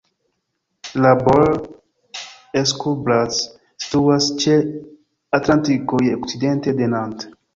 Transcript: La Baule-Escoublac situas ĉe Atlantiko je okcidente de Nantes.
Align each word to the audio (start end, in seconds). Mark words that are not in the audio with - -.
La 1.05 1.09
Baule-Escoublac 1.23 3.37
situas 3.85 4.31
ĉe 4.45 4.57
Atlantiko 5.41 6.03
je 6.09 6.17
okcidente 6.21 6.75
de 6.81 6.89
Nantes. 6.95 7.37